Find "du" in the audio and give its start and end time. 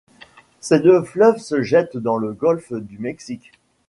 2.73-2.97